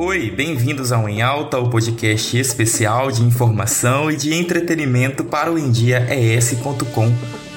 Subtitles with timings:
[0.00, 5.58] Oi, bem-vindos ao Em Alta, o podcast especial de informação e de entretenimento para o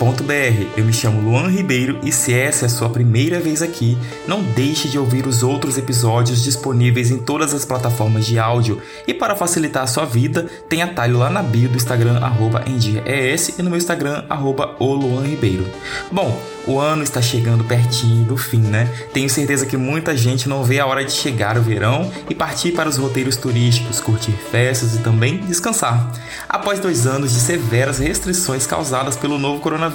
[0.02, 0.32] endiaes.com
[0.76, 3.96] eu me chamo Luan Ribeiro e se essa é a sua primeira vez aqui,
[4.28, 8.82] não deixe de ouvir os outros episódios disponíveis em todas as plataformas de áudio.
[9.08, 12.20] E para facilitar a sua vida, tem atalho lá na bio do Instagram
[12.66, 14.76] endiaes e no meu Instagram arroba
[15.24, 15.68] Ribeiro.
[16.12, 18.88] Bom, o ano está chegando pertinho do fim, né?
[19.14, 22.72] Tenho certeza que muita gente não vê a hora de chegar o verão e partir
[22.72, 26.12] para os roteiros turísticos, curtir festas e também descansar.
[26.48, 29.91] Após dois anos de severas restrições causadas pelo novo coronavírus,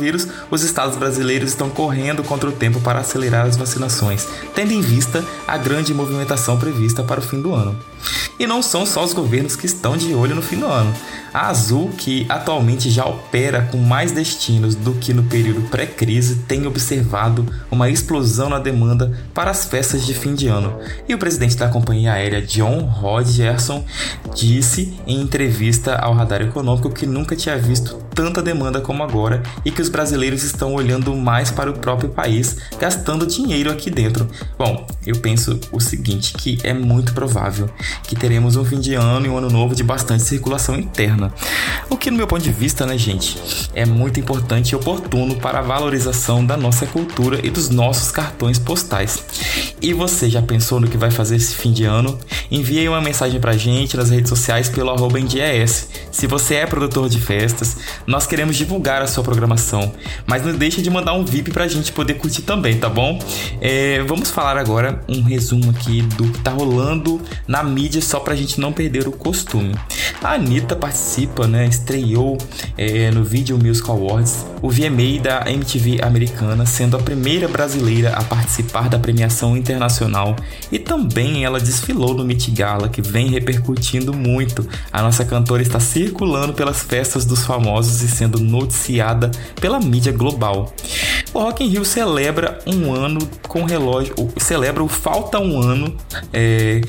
[0.51, 5.25] os estados brasileiros estão correndo contra o tempo para acelerar as vacinações, tendo em vista
[5.47, 7.77] a grande movimentação prevista para o fim do ano.
[8.38, 10.92] E não são só os governos que estão de olho no fim do ano.
[11.33, 16.66] A Azul, que atualmente já opera com mais destinos do que no período pré-crise, tem
[16.66, 20.79] observado uma explosão na demanda para as festas de fim de ano.
[21.09, 23.85] E o presidente da companhia aérea John Rodgerson
[24.35, 29.70] disse em entrevista ao Radar Econômico que nunca tinha visto tanta demanda como agora e
[29.70, 34.26] que os brasileiros estão olhando mais para o próprio país, gastando dinheiro aqui dentro.
[34.59, 37.68] Bom, eu penso o seguinte, que é muito provável
[38.05, 41.33] que teremos um fim de ano e um ano novo de bastante circulação interna.
[41.89, 43.38] O que no meu ponto de vista, né, gente,
[43.75, 48.59] é muito importante e oportuno para a valorização da nossa cultura e dos nossos cartões
[48.59, 49.23] postais.
[49.80, 52.19] E você já pensou no que vai fazer esse fim de ano?
[52.51, 55.19] Envie uma mensagem pra gente nas redes sociais pelo arroba
[56.17, 59.93] Se você é produtor de festas, nós queremos divulgar a sua programação,
[60.27, 63.19] mas não deixe de mandar um VIP pra gente poder curtir também, tá bom?
[63.61, 68.34] É, vamos falar agora um resumo aqui do que tá rolando na mídia só pra
[68.34, 69.75] gente não perder o costume.
[70.22, 71.67] A Anitta participa, né?
[71.67, 72.39] Estreou
[72.77, 78.25] é, no Video Music Awards o VMA da MTV americana, sendo a primeira brasileira a
[78.25, 80.34] participar da premiação internacional
[80.72, 84.67] e também ela desfilou no Met Gala, que vem repercutindo muito.
[84.93, 90.75] A nossa cantora está circulando pelas festas dos famosos e sendo noticiada pela mídia global.
[91.32, 95.94] O Rock in Rio celebra um ano com relógio, celebra o Falta um Ano,
[96.32, 96.81] é,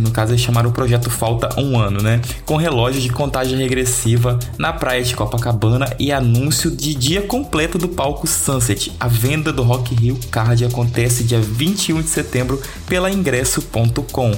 [0.00, 2.20] no caso eles chamaram o projeto Falta um Ano, né?
[2.44, 7.88] Com relógio de contagem regressiva na praia de Copacabana e anúncio de dia completo do
[7.88, 8.92] palco Sunset.
[8.98, 14.32] A venda do Rock Rio Card acontece dia 21 de setembro pela ingresso.com.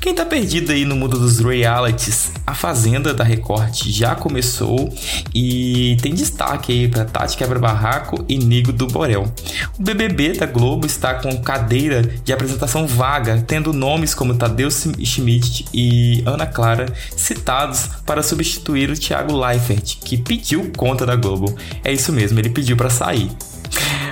[0.00, 4.90] Quem tá perdido aí no mundo dos realities, a Fazenda da Record já começou
[5.34, 9.30] e tem destaque aí para Tati Quebra-Barraco e Nigo do Borel.
[9.78, 15.66] O BBB da Globo está com cadeira de apresentação vaga, tendo nomes como Tadeu Schmidt
[15.74, 21.54] e Ana Clara citados para substituir o Thiago Leifert, que pediu conta da Globo.
[21.84, 23.30] É isso mesmo, ele pediu para sair.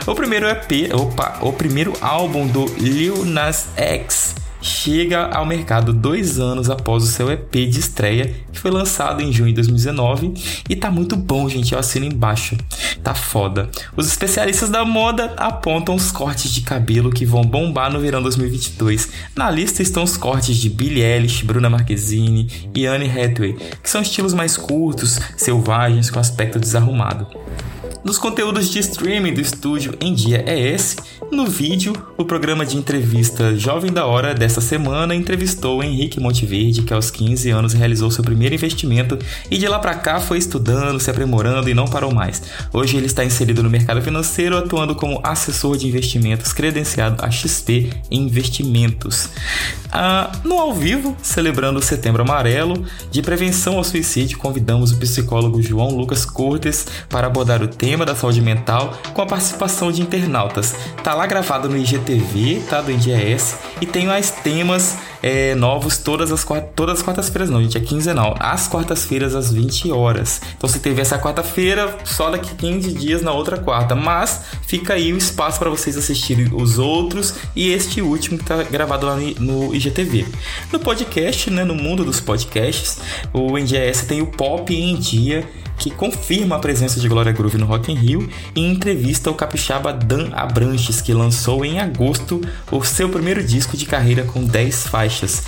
[0.07, 6.39] O primeiro EP, opa, o primeiro álbum do Lil Nas X chega ao mercado dois
[6.39, 10.35] anos após o seu EP de estreia, que foi lançado em junho de 2019
[10.69, 11.73] e tá muito bom, gente.
[11.73, 12.57] Eu assino embaixo,
[13.03, 13.69] tá foda.
[13.97, 19.09] Os especialistas da moda apontam os cortes de cabelo que vão bombar no verão 2022.
[19.37, 24.03] Na lista estão os cortes de Billie Eilish, Bruna Marquezine e Anne Hathaway, que são
[24.03, 27.27] estilos mais curtos, selvagens, com aspecto desarrumado.
[28.05, 30.97] Nos conteúdos de streaming do estúdio em dia é esse.
[31.31, 36.95] No vídeo, o programa de entrevista Jovem da Hora dessa semana entrevistou Henrique Monteverde, que
[36.95, 39.19] aos 15 anos realizou seu primeiro investimento
[39.51, 42.43] e de lá para cá foi estudando, se aprimorando e não parou mais.
[42.73, 47.91] Hoje ele está inserido no mercado financeiro, atuando como assessor de investimentos credenciado a XP
[48.11, 49.29] Investimentos.
[49.93, 55.61] Ah, no ao vivo, celebrando o Setembro Amarelo de prevenção ao suicídio, convidamos o psicólogo
[55.61, 60.75] João Lucas Cortes para abordar o tema da saúde mental com a participação de internautas.
[61.03, 62.81] Tá lá gravado no IGTV, tá?
[62.81, 67.77] Do NDS, e tem mais temas é, novos todas as, todas as quartas-feiras, não, gente,
[67.77, 68.35] é quinzenal.
[68.39, 70.41] Às quartas-feiras, às 20 horas.
[70.57, 73.95] Então você teve essa quarta-feira, só daqui 15 dias na outra quarta.
[73.95, 78.63] Mas fica aí o espaço para vocês assistirem os outros e este último que tá
[78.63, 80.27] gravado lá no IGTV.
[80.73, 82.99] No podcast, né, no mundo dos podcasts,
[83.33, 85.49] o NGS tem o Pop em Dia
[85.79, 89.93] que confirma a presença de Glória Groove no Rock in Rio e entrevista o capixaba
[89.93, 92.41] Dan Abranches, que lançou em agosto
[92.71, 95.45] o seu primeiro disco de carreira com 10 faixas.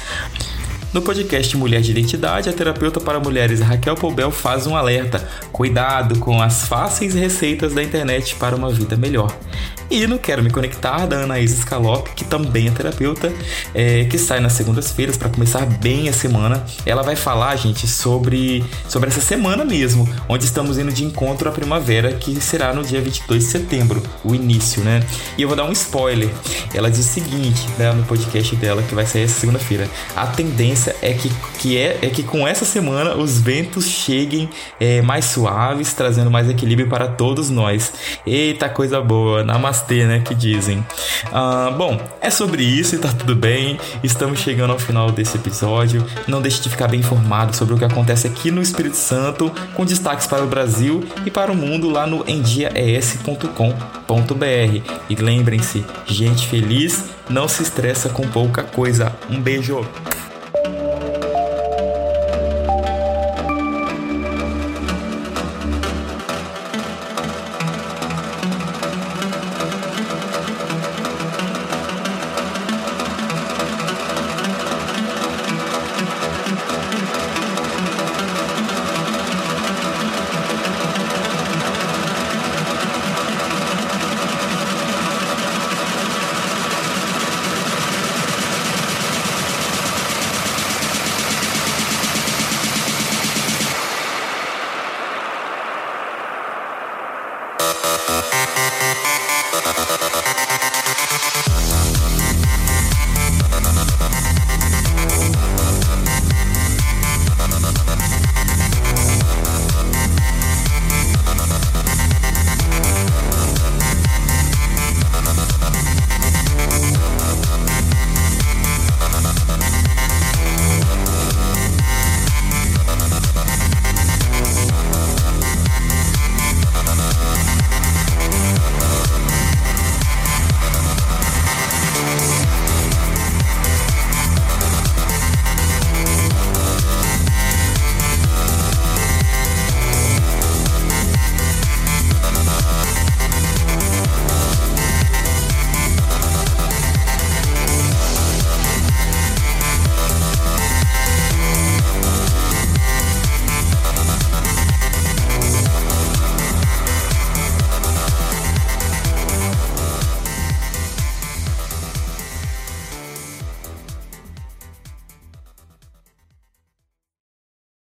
[0.93, 6.19] No podcast Mulher de Identidade, a terapeuta para mulheres Raquel Poubel faz um alerta: cuidado
[6.19, 9.33] com as fáceis receitas da internet para uma vida melhor.
[9.91, 13.33] E no Quero Me Conectar, da Anaísa Scalop, que também é terapeuta,
[13.75, 16.65] é, que sai nas segundas-feiras para começar bem a semana.
[16.87, 21.53] Ela vai falar, gente, sobre, sobre essa semana mesmo, onde estamos indo de encontro à
[21.53, 25.03] primavera, que será no dia 22 de setembro, o início, né?
[25.37, 26.31] E eu vou dar um spoiler.
[26.73, 29.91] ela diz o seguinte, né, no podcast dela, que vai sair segunda-feira.
[30.15, 30.25] A
[30.81, 34.49] tendência é que, que, é, é que com essa semana os ventos cheguem
[34.79, 37.93] é, mais suaves, trazendo mais equilíbrio para todos nós.
[38.27, 40.85] Eita coisa boa, namastê, né, que dizem.
[41.33, 43.79] Ah, bom, é sobre isso e tá tudo bem.
[44.03, 46.05] Estamos chegando ao final desse episódio.
[46.27, 49.85] Não deixe de ficar bem informado sobre o que acontece aqui no Espírito Santo, com
[49.85, 53.45] destaques para o Brasil e para o mundo lá no endiaes.com.br.
[55.09, 59.15] E lembrem-se, gente feliz não se estressa com pouca coisa.
[59.31, 59.87] Um beijo!